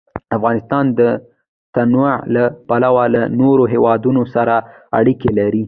افغانستان 0.37 0.85
د 0.99 1.01
تنوع 1.75 2.13
له 2.35 2.43
پلوه 2.67 3.03
له 3.15 3.21
نورو 3.41 3.63
هېوادونو 3.73 4.21
سره 4.35 4.55
اړیکې 4.99 5.29
لري. 5.39 5.59